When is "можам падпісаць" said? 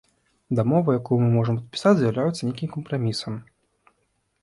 1.35-1.93